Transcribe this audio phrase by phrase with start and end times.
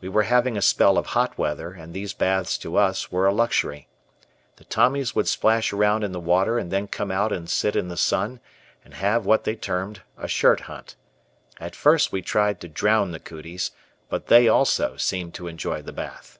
[0.00, 3.34] We were having a spell of hot weather, and these baths to us were a
[3.34, 3.88] luxury.
[4.58, 7.88] The Tommies would splash around in the water and then come out and sit in
[7.88, 8.38] the sun
[8.84, 10.94] and have what they termed a "shirt hunt."
[11.58, 13.72] At first we tried to drown the "cooties,"
[14.08, 16.38] but they also seemed to enjoy the bath.